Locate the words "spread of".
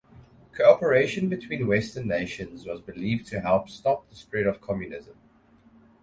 4.15-4.59